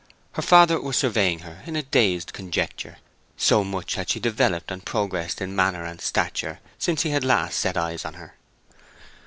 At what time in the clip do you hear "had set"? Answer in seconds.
7.61-7.77